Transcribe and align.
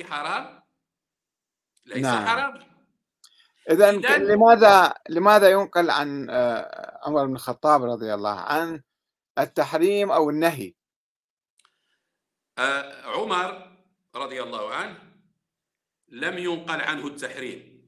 الصوم 0.00 0.12
حرام؟ 0.12 0.62
ليس 1.86 2.04
نعم. 2.04 2.26
حرام. 2.26 2.68
اذا 3.70 3.92
إذن- 3.92 4.10
لماذا 4.10 4.94
لماذا 5.08 5.50
ينقل 5.50 5.90
عن 5.90 6.30
آه، 6.30 7.00
عمر 7.02 7.26
بن 7.26 7.34
الخطاب 7.34 7.84
رضي 7.84 8.14
الله 8.14 8.40
عنه 8.40 8.82
التحريم 9.38 10.10
أو 10.10 10.30
النهي؟ 10.30 10.74
آه، 12.58 13.02
عمر 13.06 13.76
رضي 14.14 14.42
الله 14.42 14.74
عنه 14.74 14.98
لم 16.08 16.38
ينقل 16.38 16.80
عنه 16.80 17.06
التحريم. 17.06 17.78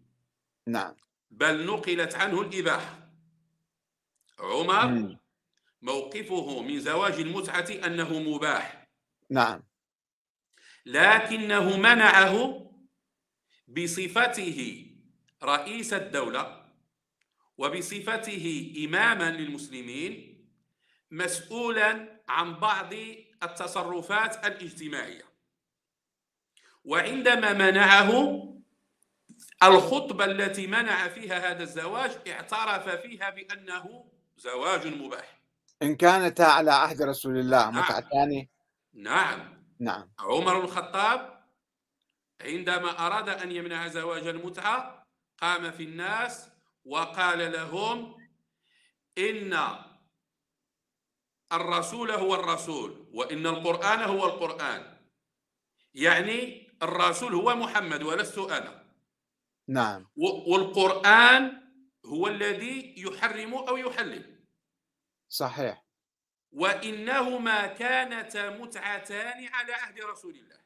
نعم. 0.67 0.97
بل 1.31 1.67
نقلت 1.67 2.15
عنه 2.15 2.41
الإباحة. 2.41 2.99
عمر. 4.41 5.17
موقفه 5.83 6.63
من 6.63 6.81
زواج 6.81 7.13
المتعة 7.13 7.87
أنه 7.87 8.19
مباح. 8.19 8.89
نعم. 9.31 9.70
لكنه 10.87 11.77
منعه 11.77 12.67
بصفته 13.69 14.87
رئيس 15.43 15.93
الدولة 15.93 16.65
وبصفته 17.59 18.75
إماما 18.87 19.31
للمسلمين 19.31 20.31
مسؤولا 21.11 22.21
عن 22.29 22.55
بعض 22.55 22.95
التصرفات 23.43 24.47
الاجتماعية. 24.47 25.25
وعندما 26.85 27.53
منعه 27.53 28.41
الخطبة 29.63 30.25
التي 30.25 30.67
منع 30.67 31.09
فيها 31.09 31.51
هذا 31.51 31.63
الزواج 31.63 32.11
اعترف 32.29 32.89
فيها 32.89 33.31
بأنه 33.31 34.05
زواج 34.37 34.87
مباح. 34.87 35.41
إن 35.83 35.97
كانتا 35.97 36.43
على 36.43 36.71
عهد 36.71 37.03
رسول 37.03 37.39
الله 37.39 37.71
نعم. 37.71 37.77
متعتان؟ 37.77 38.47
نعم. 38.95 39.39
نعم. 39.39 39.60
عمر 40.19 40.59
بن 40.59 40.65
الخطاب 40.65 41.45
عندما 42.41 43.07
أراد 43.07 43.29
أن 43.29 43.53
يمنع 43.53 43.89
زواج 43.89 44.27
المتعة 44.27 45.07
قام 45.39 45.71
في 45.71 45.83
الناس 45.83 46.51
وقال 46.85 47.53
لهم 47.53 48.17
إن 49.19 49.59
الرسول 51.53 52.11
هو 52.11 52.35
الرسول 52.35 53.07
وإن 53.13 53.47
القرآن 53.47 54.03
هو 54.03 54.25
القرآن. 54.27 54.97
يعني 55.95 56.69
الرسول 56.83 57.35
هو 57.35 57.55
محمد 57.57 58.03
ولست 58.03 58.39
أنا. 58.39 58.85
نعم. 59.69 60.11
والقرآن 60.47 61.61
هو 62.07 62.27
الذي 62.27 62.95
يحرم 62.97 63.55
أو 63.55 63.77
يحلل. 63.77 64.47
صحيح. 65.29 65.90
وإنهما 66.53 67.67
كانتا 67.67 68.51
متعتان 68.51 69.49
على 69.49 69.73
عهد 69.73 70.01
رسول 70.01 70.35
الله. 70.35 70.61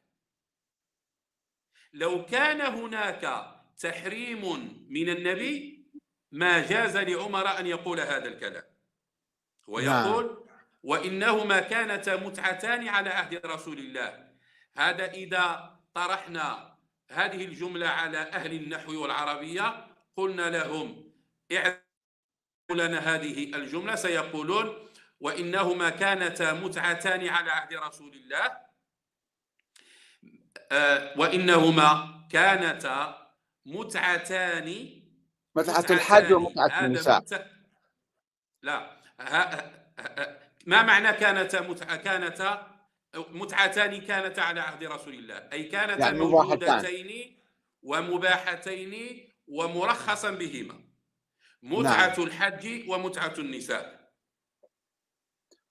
لو 1.93 2.25
كان 2.25 2.61
هناك 2.61 3.55
تحريم 3.79 4.41
من 4.89 5.09
النبي 5.09 5.85
ما 6.31 6.67
جاز 6.67 6.97
لعمر 6.97 7.59
أن 7.59 7.67
يقول 7.67 7.99
هذا 7.99 8.27
الكلام. 8.27 8.63
ويقول 9.67 10.47
وإنهما 10.83 11.59
كانتا 11.59 12.15
متعتان 12.15 12.87
على 12.87 13.09
عهد 13.09 13.45
رسول 13.45 13.79
الله. 13.79 14.35
هذا 14.77 15.11
إذا 15.11 15.75
طرحنا 15.93 16.77
هذه 17.11 17.45
الجملة 17.45 17.87
على 17.87 18.17
أهل 18.17 18.53
النحو 18.53 19.01
والعربية 19.01 19.87
قلنا 20.15 20.49
لهم 20.49 21.13
اعرفوا 21.51 22.87
لنا 22.87 22.99
هذه 22.99 23.55
الجملة 23.55 23.95
سيقولون 23.95 24.84
وإنهما 25.25 25.89
كانتا 25.89 26.53
متعتان 26.53 27.27
على 27.27 27.51
عهد 27.51 27.73
رسول 27.73 28.13
الله. 28.15 28.57
آه، 30.71 31.19
وإنهما 31.19 31.87
كانتا 32.31 33.27
متعتان. 33.65 35.01
متعة 35.55 35.85
الحج. 35.89 36.33
ومتعة 36.33 36.85
النساء. 36.85 37.21
مت- 37.21 37.47
لا 38.61 38.97
ما 40.65 40.81
معنى 40.83 41.13
كانتا 41.13 41.61
متعة 41.61 41.95
كانتا؟ 41.95 42.75
متعتان 43.15 44.01
كانتا 44.01 44.41
على 44.41 44.59
عهد 44.61 44.83
رسول 44.83 45.13
الله. 45.13 45.49
أي 45.53 45.63
كانتا 45.63 45.99
يعني. 45.99 46.19
موجودتين 46.19 47.39
ومباحتين 47.83 48.93
ومرخصا 49.47 50.31
بهما. 50.31 50.83
متعة 51.63 52.15
الحج 52.17 52.89
ومتعة 52.89 53.33
النساء. 53.37 54.04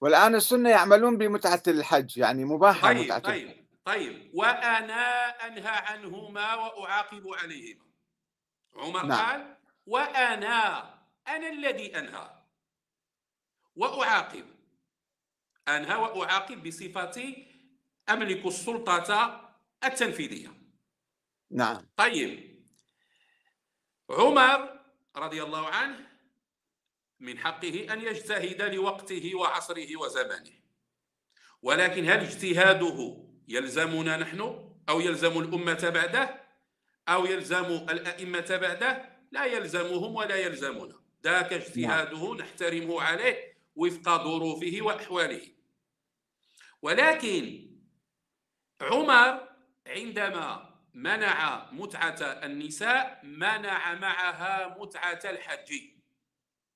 والآن 0.05 0.35
السنة 0.35 0.71
يعملون 0.71 1.19
بمتعة 1.19 1.63
الحج 1.69 2.19
يعني 2.19 2.45
مباحة 2.45 2.89
طيب 2.89 3.05
متعة 3.05 3.19
طيب 3.19 3.67
طيب. 3.85 4.31
وأنا 4.35 5.29
أنهى 5.47 5.69
عنهما 5.69 6.55
وأعاقب 6.55 7.29
عليهما. 7.29 7.85
عمر 8.77 9.07
نعم. 9.07 9.27
قال 9.31 9.57
وأنا 9.87 10.83
أنا 11.29 11.49
الذي 11.49 11.99
أنهى. 11.99 12.31
وأعاقب. 13.77 14.45
أنهى 15.69 15.97
وأعاقب 15.97 16.63
بصفتي 16.63 17.47
أملك 18.09 18.47
السلطة 18.47 19.41
التنفيذية. 19.85 20.53
نعم. 21.51 21.87
طيب. 21.97 22.65
عمر 24.11 24.81
رضي 25.17 25.43
الله 25.43 25.69
عنه 25.69 26.14
من 27.25 27.39
حقه 27.39 27.87
أن 27.93 28.01
يجتهد 28.01 28.63
لوقته 28.63 29.35
وعصره 29.35 29.97
وزمانه 29.97 30.53
ولكن 31.63 32.05
هل 32.11 32.21
اجتهاده 32.21 33.25
يلزمنا 33.49 34.17
نحن 34.17 34.41
أو 34.89 35.01
يلزم 35.01 35.39
الأمة 35.39 35.91
بعده؟ 35.95 36.45
أو 37.09 37.27
يلزم 37.27 37.65
الأئمة 37.65 38.59
بعده؟ 38.63 39.11
لا 39.33 39.45
يلزمهم 39.45 40.15
ولا 40.15 40.37
يلزمنا. 40.37 40.95
ذاك 41.25 41.53
اجتهاده 41.53 42.35
نحترمه 42.35 43.03
عليه 43.03 43.57
وفق 43.77 44.25
ظروفه 44.25 44.79
وأحواله. 44.81 45.43
ولكن 46.83 47.71
عمر 48.81 49.49
عندما 49.87 50.75
منع 50.95 51.71
متعة 51.73 52.23
النساء 52.23 53.21
منع 53.23 53.95
معها 53.95 54.77
متعة 54.79 55.21
الحج. 55.25 55.94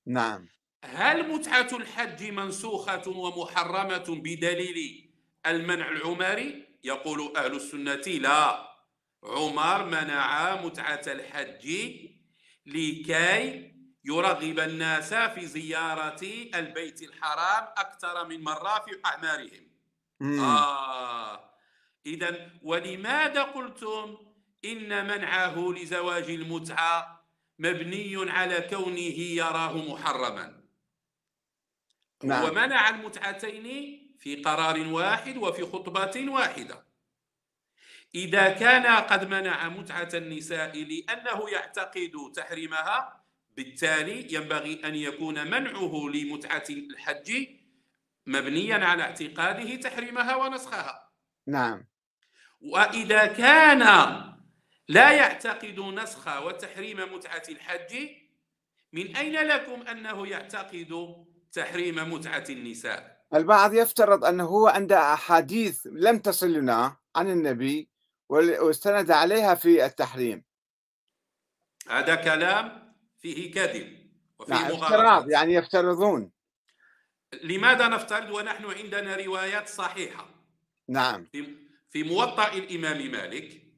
نعم. 0.09 0.47
هل 0.83 1.31
متعة 1.33 1.67
الحج 1.73 2.23
منسوخة 2.31 3.09
ومحرمة 3.09 4.05
بدليل 4.07 5.09
المنع 5.45 5.91
العمري؟ 5.91 6.65
يقول 6.83 7.37
أهل 7.37 7.55
السنة 7.55 8.17
لا. 8.17 8.69
عمر 9.23 9.85
منع 9.85 10.61
متعة 10.61 11.01
الحج 11.07 11.67
لكي 12.65 13.71
يرغب 14.05 14.59
الناس 14.59 15.13
في 15.13 15.45
زيارة 15.45 16.21
البيت 16.55 17.01
الحرام 17.01 17.63
أكثر 17.77 18.27
من 18.27 18.41
مرة 18.41 18.85
في 18.85 18.99
أعمارهم. 19.05 19.69
مم. 20.19 20.39
آه. 20.39 21.53
إذا 22.05 22.49
ولماذا 22.63 23.43
قلتم 23.43 24.17
إن 24.65 25.07
منعه 25.07 25.73
لزواج 25.77 26.29
المتعة؟ 26.29 27.18
مبني 27.59 28.31
على 28.31 28.61
كونه 28.61 29.19
يراه 29.39 29.77
محرما. 29.77 30.61
نعم. 32.23 32.45
هو 32.45 32.51
منع 32.51 32.89
المتعتين 32.89 33.65
في 34.19 34.35
قرار 34.35 34.87
واحد 34.87 35.37
وفي 35.37 35.63
خطبة 35.63 36.31
واحدة. 36.31 36.85
إذا 38.15 38.49
كان 38.49 38.85
قد 38.85 39.29
منع 39.29 39.69
متعة 39.69 40.09
النساء 40.13 40.77
لأنه 40.77 41.49
يعتقد 41.49 42.31
تحريمها 42.35 43.23
بالتالي 43.57 44.33
ينبغي 44.33 44.81
أن 44.85 44.95
يكون 44.95 45.47
منعه 45.47 46.09
لمتعة 46.13 46.63
الحج 46.69 47.47
مبنيا 48.25 48.85
على 48.85 49.03
اعتقاده 49.03 49.75
تحريمها 49.75 50.35
ونسخها. 50.35 51.09
نعم. 51.47 51.85
وإذا 52.61 53.25
كان 53.25 53.83
لا 54.89 55.11
يعتقد 55.11 55.79
نسخ 55.79 56.41
وتحريم 56.41 57.13
متعة 57.13 57.43
الحج 57.49 58.09
من 58.93 59.15
أين 59.15 59.33
لكم 59.33 59.87
أنه 59.87 60.27
يعتقد 60.27 61.15
تحريم 61.51 62.13
متعة 62.13 62.43
النساء؟ 62.49 63.25
البعض 63.33 63.73
يفترض 63.73 64.25
أنه 64.25 64.43
هو 64.43 64.67
عنده 64.67 65.13
أحاديث 65.13 65.87
لم 65.91 66.19
تصل 66.19 66.53
لنا 66.53 66.97
عن 67.15 67.29
النبي 67.29 67.89
واستند 68.29 69.11
عليها 69.11 69.55
في 69.55 69.85
التحريم. 69.85 70.43
هذا 71.89 72.15
كلام 72.15 72.93
فيه 73.19 73.51
كذب 73.51 74.09
وفيه 74.39 74.53
نعم 74.53 74.71
افتراض 74.71 75.29
يعني 75.29 75.53
يفترضون. 75.53 76.31
لماذا 77.43 77.87
نفترض 77.87 78.29
ونحن 78.29 78.65
عندنا 78.65 79.15
روايات 79.15 79.67
صحيحة؟ 79.67 80.29
نعم. 80.87 81.25
في 81.31 81.55
في 81.89 82.03
موطأ 82.03 82.53
الإمام 82.53 83.11
مالك 83.11 83.68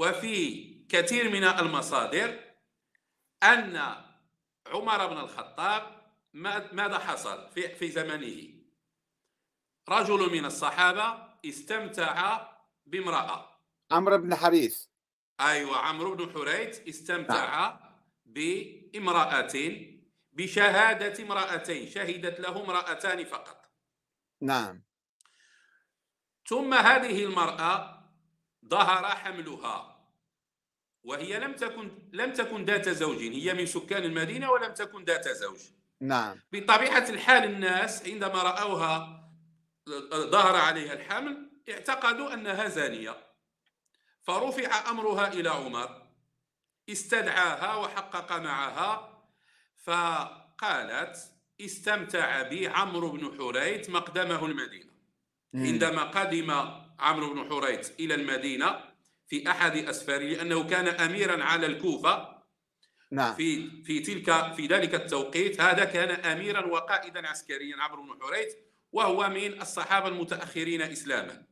وفي 0.00 0.64
كثير 0.88 1.30
من 1.30 1.44
المصادر 1.44 2.40
أن 3.42 3.76
عمر 4.66 5.06
بن 5.06 5.18
الخطاب 5.18 5.82
ما- 6.32 6.72
ماذا 6.72 6.98
حصل 6.98 7.48
في 7.54 7.74
في 7.74 7.90
زمنه؟ 7.90 8.54
رجل 9.88 10.32
من 10.32 10.44
الصحابة 10.44 11.28
استمتع 11.44 12.48
بامرأة. 12.86 13.60
عمرو 13.90 14.18
بن 14.18 14.34
حريث. 14.34 14.86
أيوة 15.40 15.76
عمرو 15.78 16.14
بن 16.14 16.32
حريث 16.32 16.88
استمتع 16.88 17.76
بامرأة 18.24 19.52
بشهادة 20.32 21.24
امرأتين 21.24 21.90
شهدت 21.90 22.40
له 22.40 22.64
امرأتان 22.64 23.24
فقط. 23.24 23.70
نعم. 24.40 24.82
ثم 26.46 26.74
هذه 26.74 27.24
المرأة 27.24 28.00
ظهر 28.64 29.04
حملها. 29.06 29.89
وهي 31.04 31.38
لم 31.38 31.52
تكن 31.52 31.90
لم 32.12 32.32
تكن 32.32 32.64
ذات 32.64 32.88
زوج. 32.88 33.18
هي 33.18 33.54
من 33.54 33.66
سكان 33.66 34.04
المدينة 34.04 34.50
ولم 34.50 34.74
تكن 34.74 35.04
ذات 35.04 35.28
زوج. 35.28 35.60
نعم. 36.00 36.40
بطبيعة 36.52 37.10
الحال 37.10 37.44
الناس 37.44 38.08
عندما 38.08 38.42
رأوها 38.42 39.20
ظهر 40.14 40.56
عليها 40.56 40.92
الحمل 40.92 41.50
اعتقدوا 41.70 42.34
أنها 42.34 42.68
زانية. 42.68 43.16
فرفع 44.22 44.90
أمرها 44.90 45.32
إلى 45.32 45.48
عمر 45.48 46.02
استدعاها 46.88 47.74
وحقق 47.74 48.32
معها 48.32 49.22
فقالت 49.84 51.16
استمتع 51.60 52.42
بي 52.42 52.68
عمرو 52.68 53.10
بن 53.10 53.38
حريث 53.38 53.90
مقدمه 53.90 54.46
المدينة. 54.46 54.90
عندما 55.54 56.02
قدم 56.02 56.50
عمرو 56.98 57.34
بن 57.34 57.48
حريث 57.50 57.90
إلى 58.00 58.14
المدينة 58.14 58.89
في 59.30 59.50
أحد 59.50 59.76
أسفاره 59.76 60.24
لأنه 60.24 60.64
كان 60.64 60.88
أميرا 60.88 61.44
على 61.44 61.66
الكوفة. 61.66 62.40
نعم. 63.12 63.34
في 63.34 63.70
في 63.82 64.00
تلك 64.00 64.54
في 64.54 64.66
ذلك 64.66 64.94
التوقيت 64.94 65.60
هذا 65.60 65.84
كان 65.84 66.10
اميرا 66.10 66.66
وقائدا 66.66 67.28
عسكريا 67.28 67.76
عمرو 67.76 68.02
بن 68.02 68.22
حريث 68.22 68.54
وهو 68.92 69.28
من 69.28 69.62
الصحابة 69.62 70.08
المتأخرين 70.08 70.82
اسلاما. 70.82 71.46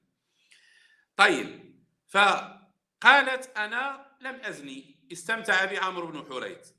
طيب 1.17 1.75
فقالت 2.09 3.51
أنا 3.57 4.07
لم 4.21 4.35
أزني 4.35 5.09
استمتع 5.13 5.65
بعمرو 5.65 6.07
بن 6.07 6.25
حريث. 6.31 6.71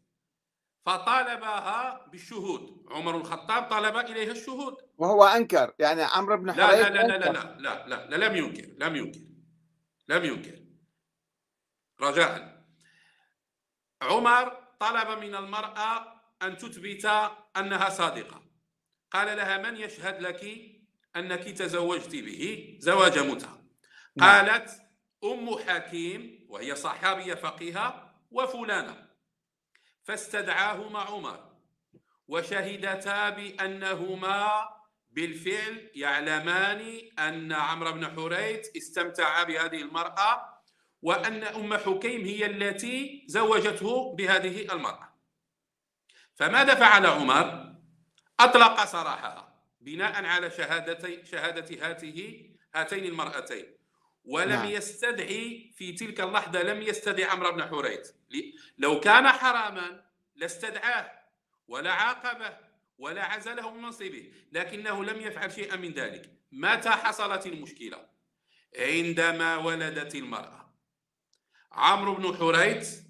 فطالبها 0.86 2.08
بالشهود. 2.12 2.86
عمر 2.90 3.18
الخطاب 3.18 3.70
طلب 3.70 3.98
إليها 3.98 4.32
الشهود. 4.32 4.76
وهو 4.98 5.24
أنكر 5.26 5.74
يعني 5.80 6.04
عمرو 6.04 6.38
بن 6.38 6.48
لا 6.52 6.68
حريث 6.68 6.80
لا 6.80 6.90
لا 6.90 7.08
لا 7.08 7.18
لا, 7.18 7.30
أنكر. 7.30 7.32
لا, 7.32 7.88
لا, 7.88 7.88
لا, 7.88 8.18
لا 8.18 8.26
لم 8.26 8.36
ينكر 8.36 8.68
لم 8.78 8.96
ينكر 8.96 9.20
لم 10.08 10.26
ينكر. 10.26 10.69
رجاء. 12.02 12.64
عمر 14.02 14.68
طلب 14.80 15.20
من 15.20 15.36
المرأة 15.36 16.22
أن 16.42 16.58
تثبت 16.58 17.06
أنها 17.58 17.90
صادقة. 17.90 18.44
قال 19.12 19.38
لها 19.38 19.58
من 19.58 19.78
يشهد 19.78 20.22
لك 20.22 20.46
أنك 21.16 21.44
تزوجت 21.44 22.16
به 22.16 22.76
زواج 22.80 23.20
متعة 23.20 23.62
نعم. 24.16 24.48
قالت 24.48 24.82
أم 25.24 25.58
حكيم 25.68 26.46
وهي 26.50 26.76
صحابية 26.76 27.34
فقيهة 27.34 28.16
وفلانة. 28.32 29.10
فاستدعاهما 30.04 31.00
عمر 31.00 31.50
وشهدتا 32.28 33.30
بأنهما 33.30 34.70
بالفعل 35.10 35.92
يعلمان 35.96 37.02
أن 37.20 37.52
عمرو 37.52 37.92
بن 37.92 38.08
حريث 38.08 38.78
استمتع 38.78 39.44
بهذه 39.44 39.82
المرأة 39.82 40.59
وأن 41.02 41.44
أم 41.44 41.78
حكيم 41.78 42.26
هي 42.26 42.46
التي 42.46 43.26
زوجته 43.28 44.16
بهذه 44.16 44.74
المرأة. 44.74 45.16
فماذا 46.36 46.76
فعل 46.76 47.06
عمر؟ 47.06 47.76
أطلق 48.40 48.86
سراحها 48.86 49.64
بناء 49.82 50.26
على 50.26 50.52
شهادتي 50.52 51.26
شهادة 51.26 51.88
هاته 51.88 52.50
هاتين 52.76 53.06
المرأتين. 53.06 53.66
ولم 54.26 54.50
نعم. 54.50 54.66
يستدعي 54.66 55.74
في 55.76 55.92
تلك 55.92 56.22
اللحظة 56.22 56.64
لم 56.64 56.82
يستدعي 56.82 57.26
عمرو 57.26 57.52
بن 57.52 57.64
حريث. 57.64 58.12
لو 58.78 59.00
كان 59.00 59.28
حراما 59.28 60.06
لاستدعاه 60.36 61.12
ولا 61.68 61.92
عاقبه 61.92 62.58
ولا 62.98 63.24
عزله 63.24 63.72
من 63.72 63.82
منصبه 63.82 64.32
لكنه 64.52 65.04
لم 65.04 65.22
يفعل 65.22 65.52
شيئا 65.52 65.76
من 65.76 65.94
ذلك. 65.94 66.32
متى 66.52 66.90
حصلت 66.90 67.46
المشكلة؟ 67.46 68.10
عندما 68.80 69.58
ولدت 69.58 70.16
المرأة. 70.16 70.59
عمرو 71.72 72.16
بن 72.16 72.38
حريث 72.38 73.02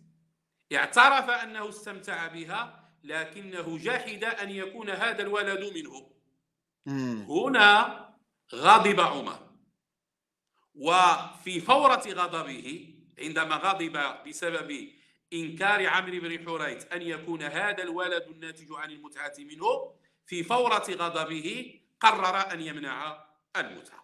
اعترف 0.73 1.29
أنه 1.29 1.69
استمتع 1.69 2.27
بها 2.27 2.89
لكنه 3.03 3.77
جحد 3.77 4.23
أن 4.23 4.49
يكون 4.49 4.89
هذا 4.89 5.21
الولد 5.21 5.73
منه. 5.73 6.11
مم. 6.85 7.25
هنا 7.29 7.99
غضب 8.55 8.99
عمر. 8.99 9.49
وفي 10.75 11.59
فورة 11.59 12.03
غضبه 12.07 12.95
عندما 13.19 13.55
غضب 13.55 14.27
بسبب 14.27 14.89
إنكار 15.33 15.87
عمرو 15.87 16.19
بن 16.19 16.45
حريث 16.45 16.93
أن 16.93 17.01
يكون 17.01 17.43
هذا 17.43 17.83
الولد 17.83 18.23
الناتج 18.23 18.67
عن 18.71 18.91
المتعة 18.91 19.33
منه 19.39 19.95
في 20.25 20.43
فورة 20.43 20.85
غضبه 20.89 21.79
قرر 21.99 22.51
أن 22.53 22.61
يمنع 22.61 23.25
المتعة. 23.55 24.03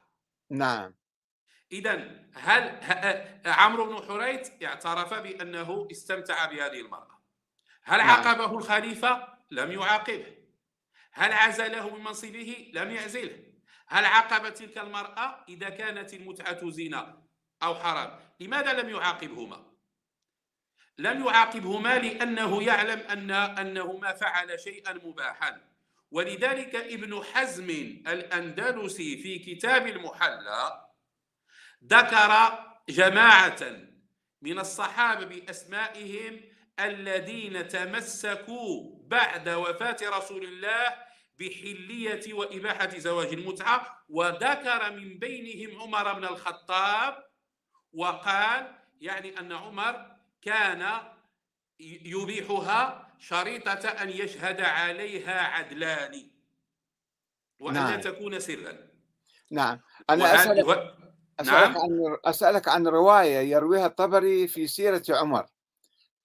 نعم. 0.49 0.93
إذا 1.71 2.25
هل 2.33 2.79
عمرو 3.45 3.85
بن 3.85 4.07
حريث 4.07 4.49
اعترف 4.63 5.13
بأنه 5.13 5.87
استمتع 5.91 6.45
بهذه 6.45 6.79
المرأة 6.81 7.21
هل 7.83 7.97
نعم. 7.97 8.09
عاقبه 8.09 8.57
الخليفة؟ 8.57 9.27
لم 9.51 9.71
يعاقبه 9.71 10.35
هل 11.13 11.33
عزله 11.33 11.95
من 11.95 12.03
منصبه؟ 12.03 12.71
لم 12.73 12.91
يعزله 12.91 13.39
هل 13.87 14.05
عاقب 14.05 14.53
تلك 14.53 14.77
المرأة 14.77 15.45
إذا 15.49 15.69
كانت 15.69 16.13
المتعة 16.13 16.69
زنا 16.69 17.23
أو 17.63 17.75
حرام 17.75 18.19
لماذا 18.39 18.73
لم 18.73 18.89
يعاقبهما؟ 18.89 19.75
لم 20.97 21.25
يعاقبهما 21.25 21.99
لأنه 21.99 22.63
يعلم 22.63 22.99
أن 22.99 23.31
أنه 23.31 23.97
ما 23.97 24.13
فعل 24.13 24.59
شيئا 24.59 24.93
مباحا 24.93 25.61
ولذلك 26.11 26.75
ابن 26.75 27.23
حزم 27.23 27.69
الأندلسي 28.07 29.17
في 29.17 29.39
كتاب 29.39 29.87
المحلى 29.87 30.84
ذكر 31.85 32.59
جماعة 32.89 33.59
من 34.41 34.59
الصحابة 34.59 35.25
بأسمائهم 35.25 36.41
الذين 36.79 37.67
تمسكوا 37.67 38.99
بعد 39.07 39.49
وفاة 39.49 39.97
رسول 40.03 40.43
الله 40.43 40.95
بحلية 41.39 42.33
وإباحة 42.33 42.89
زواج 42.97 43.27
المتعة 43.33 44.03
وذكر 44.09 44.91
من 44.91 45.19
بينهم 45.19 45.81
عمر 45.81 46.13
بن 46.13 46.23
الخطاب 46.23 47.23
وقال 47.93 48.75
يعني 49.01 49.39
أن 49.39 49.51
عمر 49.51 50.15
كان 50.41 50.99
يبيحها 51.79 53.11
شريطة 53.19 53.89
أن 53.89 54.09
يشهد 54.09 54.61
عليها 54.61 55.41
عدلان 55.41 56.31
وأن 57.59 57.73
نعم. 57.73 57.99
تكون 58.01 58.39
سرا 58.39 58.77
نعم 59.51 59.79
أنا 60.09 60.23
وهذا- 60.23 60.95
أسألك 61.39 61.71
نعم. 61.71 61.77
عن 61.77 62.17
أسألك 62.25 62.67
عن 62.67 62.87
رواية 62.87 63.39
يرويها 63.39 63.85
الطبري 63.85 64.47
في 64.47 64.67
سيرة 64.67 65.03
عمر 65.09 65.45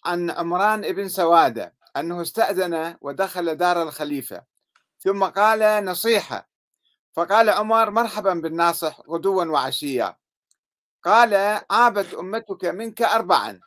عن 0.04 0.30
عمران 0.30 0.84
ابن 0.84 1.08
سوادة 1.08 1.74
أنه 1.96 2.22
استأذن 2.22 2.96
ودخل 3.00 3.54
دار 3.54 3.82
الخليفة 3.82 4.42
ثم 4.98 5.24
قال 5.24 5.84
نصيحة 5.84 6.50
فقال 7.12 7.50
عمر 7.50 7.90
مرحبا 7.90 8.34
بالناصح 8.34 9.00
غدوا 9.08 9.44
وعشيا. 9.44 10.16
قال 11.02 11.60
عابت 11.70 12.14
أمتك 12.14 12.64
منك 12.64 13.02
اربعا. 13.02 13.60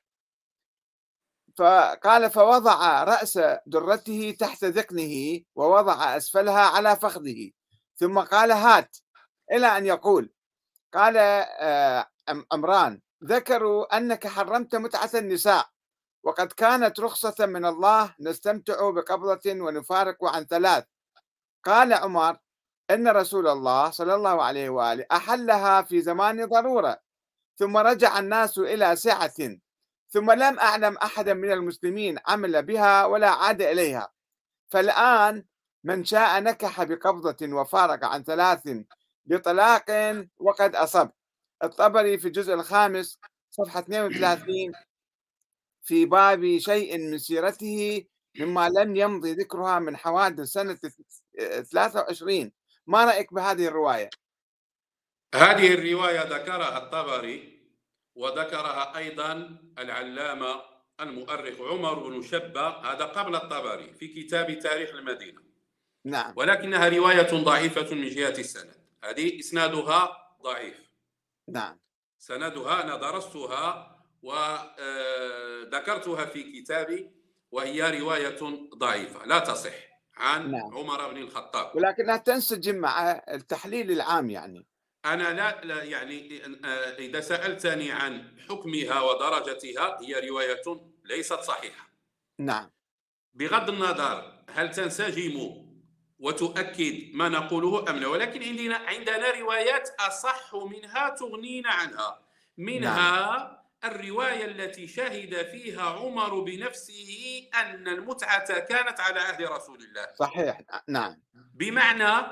فقال 1.58 2.32
فوضع 2.32 3.04
رأس 3.04 3.40
درته 3.66 4.36
تحت 4.40 4.64
ذقنه 4.64 5.42
ووضع 5.56 6.18
أسفلها 6.18 6.62
على 6.62 6.96
فخذه. 6.96 7.52
ثم 7.96 8.20
قال 8.20 8.52
هات. 8.52 8.98
إلى 9.52 9.68
أن 9.68 9.86
يقول 9.86 10.33
قال 10.94 11.18
آه، 11.18 12.08
أم- 12.32 12.46
عمران 12.52 13.02
ذكروا 13.24 13.98
أنك 13.98 14.28
حرمت 14.28 14.76
متعة 14.76 15.10
النساء 15.16 15.70
وقد 16.24 16.48
كانت 16.52 17.00
رخصة 17.00 17.46
من 17.46 17.66
الله 17.66 18.16
نستمتع 18.20 18.90
بقبضة 18.90 19.42
ونفارق 19.48 20.26
عن 20.26 20.44
ثلاث. 20.46 20.84
قال 21.66 21.94
عمر 21.94 22.38
إن 22.92 23.08
رسول 23.08 23.48
الله 23.48 23.90
صلى 23.92 24.16
الله 24.16 24.44
عليه 24.44 24.70
وآله 24.70 25.06
أحلها 25.12 25.82
في 25.82 26.02
زمان 26.02 26.46
ضرورة 26.46 27.00
ثم 27.60 27.78
رجع 27.78 28.20
الناس 28.20 28.58
إلى 28.58 28.96
سعة 28.96 29.34
ثم 30.10 30.32
لم 30.32 30.60
أعلم 30.60 30.98
أحدا 30.98 31.34
من 31.34 31.52
المسلمين 31.52 32.20
عمل 32.28 32.64
بها 32.64 33.06
ولا 33.06 33.30
عاد 33.30 33.62
إليها 33.62 34.12
فالآن 34.72 35.46
من 35.84 36.06
شاء 36.06 36.40
نكح 36.40 36.84
بقبضة 36.84 37.54
وفارق 37.54 38.06
عن 38.06 38.24
ثلاث 38.24 38.62
بطلاق 39.25 39.86
وقد 40.38 40.75
أصب 40.75 41.10
الطبري 41.63 42.18
في 42.18 42.27
الجزء 42.27 42.53
الخامس 42.53 43.20
صفحة 43.50 43.80
32 43.80 44.72
في 45.84 46.06
باب 46.06 46.58
شيء 46.58 46.98
من 46.98 47.18
سيرته 47.18 48.06
مما 48.39 48.70
لم 48.70 48.96
يمضي 48.96 49.34
ذكرها 49.34 49.80
من 49.80 49.98
حوادث 49.98 50.48
سنة 50.48 50.77
23 51.72 52.51
ما 52.88 53.06
رأيك 53.06 53.34
بهذه 53.34 53.68
الرواية؟ 53.68 54.10
هذه 55.36 55.74
الرواية 55.74 56.24
ذكرها 56.24 56.77
الطبري 56.77 57.63
وذكرها 58.15 58.98
أيضا 58.98 59.58
العلامة 59.80 60.62
المؤرخ 61.00 61.62
عمر 61.62 62.10
بن 62.10 62.22
شبة 62.22 62.68
هذا 62.68 63.06
قبل 63.06 63.36
الطبري 63.36 63.94
في 63.94 64.08
كتاب 64.08 64.60
تاريخ 64.60 64.89
المدينة. 64.89 65.42
نعم. 66.06 66.34
ولكنها 66.36 66.89
رواية 66.89 67.44
ضعيفة 67.44 67.96
من 67.96 68.10
جهة 68.10 68.30
السند. 68.39 68.83
هذه 69.03 69.39
إسنادها 69.39 70.17
ضعيف. 70.43 70.89
نعم. 71.48 71.79
سندها 72.17 72.83
أنا 72.83 72.95
درستها 72.95 73.95
وذكرتها 74.22 76.25
في 76.25 76.62
كتابي 76.62 77.12
وهي 77.51 78.00
رواية 78.00 78.39
ضعيفة 78.75 79.25
لا 79.25 79.39
تصح 79.39 79.74
عن 80.17 80.51
نعم. 80.51 80.77
عمر 80.77 81.13
بن 81.13 81.17
الخطاب. 81.17 81.75
ولكنها 81.75 82.17
تنسجم 82.17 82.75
مع 82.75 83.12
التحليل 83.12 83.91
العام 83.91 84.29
يعني. 84.29 84.67
أنا 85.05 85.33
لا, 85.33 85.65
لا 85.65 85.83
يعني 85.83 86.45
آه، 86.65 86.98
إذا 86.98 87.22
سألتني 87.22 87.91
عن 87.91 88.39
حكمها 88.50 89.01
ودرجتها 89.01 90.00
هي 90.01 90.29
رواية 90.29 90.62
ليست 91.03 91.39
صحيحة. 91.39 91.89
نعم. 92.39 92.72
بغض 93.33 93.69
النظر 93.69 94.43
هل 94.50 94.72
تنسجم 94.72 95.63
وتؤكد 96.24 97.13
ما 97.13 97.30
نقوله 97.30 97.89
أم 97.89 97.96
لا. 97.96 98.08
ولكن 98.08 98.44
عندنا 98.44 98.75
عندنا 98.75 99.32
روايات 99.32 99.89
أصح 100.00 100.56
منها 100.56 101.10
تغنينا 101.10 101.70
عنها. 101.70 102.20
منها 102.58 103.20
نعم. 103.20 103.58
الرواية 103.84 104.46
التي 104.46 104.88
شهد 104.88 105.46
فيها 105.46 105.82
عمر 105.82 106.39
بنفسه 106.39 107.44
أن 107.56 107.88
المتعة 107.88 108.60
كانت 108.60 109.00
على 109.00 109.20
عهد 109.20 109.42
رسول 109.42 109.84
الله. 109.84 110.08
صحيح. 110.20 110.62
نعم. 110.88 111.22
بمعنى 111.53 112.27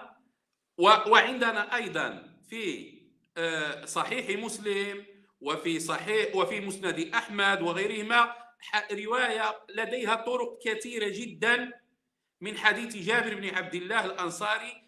وعندنا 1.08 1.76
أيضا 1.76 2.24
في 2.50 2.94
آه، 3.38 3.86
صحيح 3.86 4.40
مسلم 4.40 5.06
وفي 5.42 5.80
صحيح 5.80 6.36
وفي 6.36 6.60
مسند 6.60 7.12
أحمد 7.16 7.62
وغيرهما 7.62 8.34
رواية 8.92 9.56
لديها 9.70 10.16
طرق 10.16 10.60
كثيرة 10.64 11.10
جدا 11.10 11.81
من 12.42 12.58
حديث 12.58 12.96
جابر 12.96 13.36
بن 13.36 13.56
عبد 13.56 13.76
الله 13.76 14.06
الأنصاري 14.06 14.84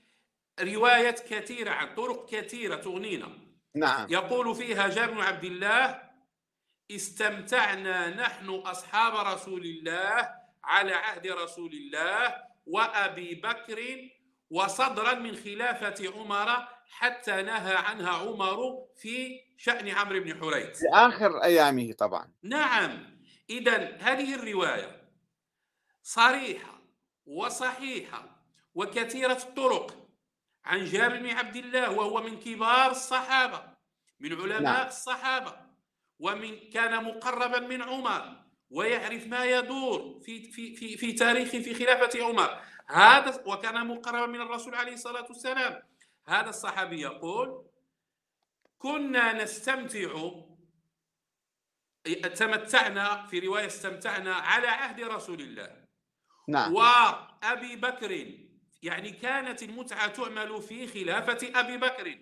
رواية 0.59 1.15
كثيرة 1.29 1.71
عن 1.71 1.95
طرق 1.95 2.29
كثيرة 2.29 2.75
تغنينا. 2.75 3.29
نعم. 3.75 4.07
يقول 4.09 4.55
فيها 4.55 4.87
جابر 4.87 5.13
بن 5.13 5.21
عبد 5.21 5.43
الله 5.43 6.01
استمتعنا 6.91 8.09
نحن 8.09 8.49
أصحاب 8.49 9.27
رسول 9.27 9.65
الله 9.65 10.29
على 10.63 10.93
عهد 10.93 11.27
رسول 11.27 11.71
الله 11.73 12.35
وأبي 12.65 13.35
بكر 13.35 14.09
وصدرا 14.49 15.13
من 15.13 15.35
خلافة 15.35 16.11
عمر 16.15 16.67
حتى 16.89 17.41
نهى 17.41 17.75
عنها 17.75 18.09
عمر 18.09 18.85
في 18.97 19.39
شأن 19.57 19.89
عمرو 19.89 20.19
بن 20.19 20.39
حريث. 20.39 20.79
في 20.79 20.85
آخر 20.93 21.43
أيامه 21.43 21.91
طبعا. 21.93 22.33
نعم. 22.43 23.19
إذا 23.49 23.97
هذه 24.01 24.35
الرواية 24.35 25.09
صريحة. 26.03 26.82
وصحيحة 27.25 28.43
وكثيرة 28.75 29.37
الطرق. 29.37 30.03
عن 30.65 30.85
جابر 30.85 31.17
بن 31.17 31.29
عبد 31.29 31.55
الله 31.55 31.91
وهو 31.91 32.21
من 32.21 32.39
كبار 32.39 32.91
الصحابة 32.91 33.63
من 34.19 34.33
علماء 34.33 34.61
نعم. 34.61 34.87
الصحابة 34.87 35.55
ومن 36.19 36.69
كان 36.69 37.03
مقربا 37.03 37.59
من 37.59 37.81
عمر 37.81 38.43
ويعرف 38.69 39.27
ما 39.27 39.45
يدور 39.45 40.19
في 40.25 40.51
في 40.51 40.75
في 40.75 40.97
في 40.97 41.13
تاريخ 41.13 41.49
في 41.49 41.73
خلافة 41.73 42.23
عمر. 42.23 42.61
هذا 42.87 43.43
وكان 43.45 43.87
مقربا 43.87 44.25
من 44.25 44.41
الرسول 44.41 44.75
عليه 44.75 44.93
الصلاة 44.93 45.25
والسلام. 45.25 45.83
هذا 46.27 46.49
الصحابي 46.49 47.01
يقول 47.01 47.65
كنا 48.77 49.43
نستمتع 49.43 50.31
تمتعنا 52.35 53.25
في 53.25 53.39
رواية 53.39 53.65
استمتعنا 53.65 54.35
على 54.35 54.67
عهد 54.67 55.01
رسول 55.01 55.41
الله. 55.41 55.82
نعم. 56.47 56.73
وأبي 56.73 57.75
بكر 57.75 58.27
يعني 58.83 59.11
كانت 59.11 59.63
المتعة 59.63 60.07
تعمل 60.07 60.61
في 60.61 60.87
خلافة 60.87 61.51
أبي 61.55 61.77
بكر. 61.77 62.17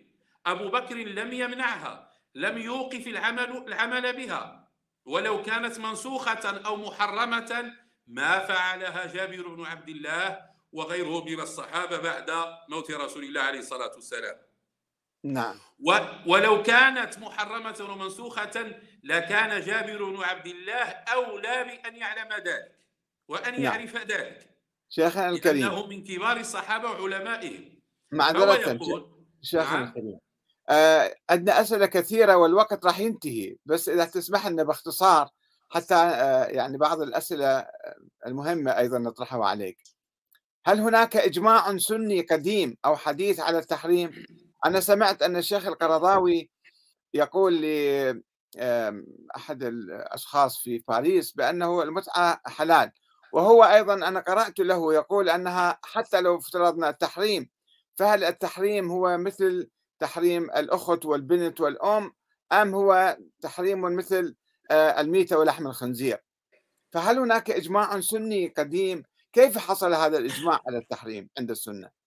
أبو 0.46 0.70
بكر 0.70 0.96
لم 0.96 1.34
يمنعها 1.34 2.12
لم 2.36 2.58
يوقف 2.58 3.08
العمل 3.08 3.64
العمل 3.68 4.14
بها. 4.16 4.72
ولو 5.06 5.42
كانت 5.42 5.80
منسوخة 5.80 6.62
أو 6.66 6.76
محرمة 6.76 7.74
ما 8.08 8.40
فعلها 8.40 9.14
جابر 9.14 9.48
بن 9.48 9.66
عبد 9.66 9.90
الله 9.90 10.40
وغيره 10.72 11.26
من 11.26 11.40
الصحابة 11.40 11.98
بعد 11.98 12.32
موت 12.70 12.92
رسول 12.92 13.24
الله 13.24 13.42
عليه 13.42 13.60
الصلاة 13.60 13.92
والسلام. 13.96 14.36
نعم. 15.24 15.60
ولو 16.26 16.64
كانت 16.64 17.20
محرمة 17.20 17.88
ومنسوخة 17.90 18.76
لكان 19.04 19.62
جابر 19.62 20.04
بن 20.04 20.24
عبد 20.24 20.48
الله 20.48 20.84
أولى 21.14 21.64
بأن 21.64 21.96
يعلم 21.96 22.34
ذلك. 22.34 22.81
وأن 23.32 23.52
نعم. 23.52 23.62
يعرف 23.62 23.96
ذلك 23.98 24.50
شيخنا 24.90 25.30
الكريم. 25.30 25.66
إنه 25.66 25.88
من 25.88 26.04
كبار 26.04 26.38
الصحابة 26.38 26.90
وعلمائهم 26.90 27.80
معذرة 28.12 28.80
شيخنا 29.42 29.80
نعم. 29.80 29.88
الكريم. 29.88 30.20
آه، 30.70 31.16
عندنا 31.30 31.62
أسئلة 31.62 31.86
كثيرة 31.86 32.36
والوقت 32.36 32.86
راح 32.86 33.00
ينتهي 33.00 33.56
بس 33.66 33.90
إذا 33.90 34.06
تسمح 34.06 34.48
لنا 34.48 34.64
باختصار 34.64 35.30
حتى 35.70 35.96
آه، 35.96 36.46
يعني 36.46 36.78
بعض 36.78 37.02
الأسئلة 37.02 37.68
المهمة 38.28 38.78
أيضا 38.78 39.00
نطرحها 39.00 39.46
عليك. 39.46 39.78
هل 40.66 40.80
هناك 40.80 41.18
إجماع 41.18 41.78
سني 41.78 42.22
قديم 42.22 42.78
أو 42.86 42.96
حديث 42.96 43.40
على 43.40 43.60
التحريم؟ 43.60 44.26
أنا 44.66 44.80
سمعت 44.80 45.22
أن 45.22 45.36
الشيخ 45.36 45.68
القرضاوي 45.68 46.50
يقول 47.14 47.62
لأحد 48.56 49.64
الأشخاص 49.64 50.64
في 50.64 50.84
باريس 50.88 51.32
بأنه 51.32 51.84
المتعة 51.84 52.42
حلال. 52.46 52.92
وهو 53.34 53.64
أيضا 53.64 53.94
أنا 53.94 54.20
قرأت 54.20 54.60
له 54.60 54.94
يقول 54.94 55.30
أنها 55.30 55.80
حتى 55.84 56.22
لو 56.22 56.38
افترضنا 56.38 56.90
التحريم 56.90 57.50
فهل 57.96 58.24
التحريم 58.24 58.92
هو 58.92 59.18
مثل 59.18 59.70
تحريم 60.00 60.44
الأخت 60.44 61.06
والبنت 61.06 61.62
والأم 61.62 62.12
أم 62.52 62.76
هو 62.76 63.18
تحريم 63.42 63.82
مثل 63.82 64.36
آه، 64.72 65.02
الميتة 65.02 65.38
ولحم 65.38 65.68
الخنزير؟ 65.68 66.18
فهل 66.92 67.20
هناك 67.20 67.52
إجماع 67.52 68.00
سني 68.00 68.48
قديم؟ 68.48 69.04
كيف 69.34 69.58
حصل 69.58 69.94
هذا 69.94 70.18
الإجماع 70.18 70.60
على 70.68 70.78
التحريم 70.78 71.30
عند 71.38 71.52
السنة؟ 71.52 72.01